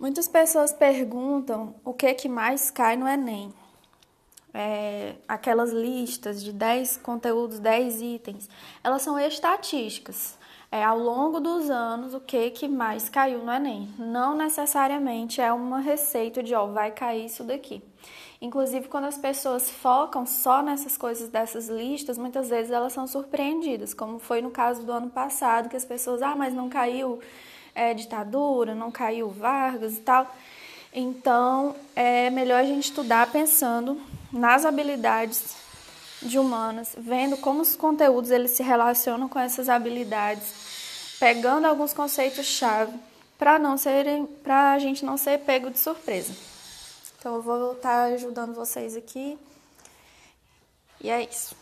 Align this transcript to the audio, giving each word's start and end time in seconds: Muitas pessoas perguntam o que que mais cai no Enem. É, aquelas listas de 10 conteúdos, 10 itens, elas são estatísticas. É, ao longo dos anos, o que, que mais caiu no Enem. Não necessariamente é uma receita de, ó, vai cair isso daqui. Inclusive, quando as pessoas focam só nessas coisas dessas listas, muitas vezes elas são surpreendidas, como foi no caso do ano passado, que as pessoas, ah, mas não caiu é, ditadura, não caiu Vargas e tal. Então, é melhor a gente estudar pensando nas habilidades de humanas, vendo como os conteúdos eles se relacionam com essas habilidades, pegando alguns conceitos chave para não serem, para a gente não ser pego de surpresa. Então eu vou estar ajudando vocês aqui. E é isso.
Muitas 0.00 0.26
pessoas 0.26 0.72
perguntam 0.72 1.74
o 1.84 1.92
que 1.92 2.14
que 2.14 2.26
mais 2.26 2.70
cai 2.70 2.96
no 2.96 3.06
Enem. 3.06 3.52
É, 4.54 5.16
aquelas 5.28 5.72
listas 5.72 6.42
de 6.42 6.54
10 6.54 6.96
conteúdos, 6.96 7.58
10 7.58 8.00
itens, 8.00 8.48
elas 8.82 9.02
são 9.02 9.18
estatísticas. 9.18 10.38
É, 10.72 10.82
ao 10.82 10.98
longo 10.98 11.38
dos 11.38 11.68
anos, 11.68 12.14
o 12.14 12.20
que, 12.20 12.50
que 12.50 12.66
mais 12.66 13.10
caiu 13.10 13.44
no 13.44 13.52
Enem. 13.52 13.92
Não 13.98 14.34
necessariamente 14.34 15.38
é 15.38 15.52
uma 15.52 15.80
receita 15.80 16.42
de, 16.42 16.54
ó, 16.54 16.64
vai 16.68 16.92
cair 16.92 17.26
isso 17.26 17.44
daqui. 17.44 17.82
Inclusive, 18.40 18.88
quando 18.88 19.04
as 19.04 19.18
pessoas 19.18 19.68
focam 19.68 20.24
só 20.24 20.62
nessas 20.62 20.96
coisas 20.96 21.28
dessas 21.28 21.68
listas, 21.68 22.16
muitas 22.16 22.48
vezes 22.48 22.72
elas 22.72 22.94
são 22.94 23.06
surpreendidas, 23.06 23.92
como 23.92 24.18
foi 24.18 24.40
no 24.40 24.50
caso 24.50 24.82
do 24.82 24.92
ano 24.92 25.10
passado, 25.10 25.68
que 25.68 25.76
as 25.76 25.84
pessoas, 25.84 26.22
ah, 26.22 26.34
mas 26.34 26.54
não 26.54 26.70
caiu 26.70 27.20
é, 27.80 27.94
ditadura, 27.94 28.74
não 28.74 28.90
caiu 28.90 29.30
Vargas 29.30 29.94
e 29.96 30.00
tal. 30.00 30.36
Então, 30.92 31.74
é 31.96 32.28
melhor 32.28 32.60
a 32.60 32.64
gente 32.64 32.84
estudar 32.84 33.30
pensando 33.32 33.98
nas 34.30 34.66
habilidades 34.66 35.56
de 36.20 36.38
humanas, 36.38 36.94
vendo 36.98 37.38
como 37.38 37.62
os 37.62 37.74
conteúdos 37.74 38.30
eles 38.30 38.50
se 38.50 38.62
relacionam 38.62 39.28
com 39.28 39.38
essas 39.38 39.70
habilidades, 39.70 41.16
pegando 41.18 41.66
alguns 41.66 41.94
conceitos 41.94 42.44
chave 42.44 42.92
para 43.38 43.58
não 43.58 43.78
serem, 43.78 44.26
para 44.26 44.72
a 44.72 44.78
gente 44.78 45.02
não 45.02 45.16
ser 45.16 45.38
pego 45.38 45.70
de 45.70 45.78
surpresa. 45.78 46.34
Então 47.18 47.36
eu 47.36 47.42
vou 47.42 47.72
estar 47.72 48.12
ajudando 48.12 48.54
vocês 48.54 48.94
aqui. 48.94 49.38
E 51.00 51.08
é 51.08 51.22
isso. 51.22 51.56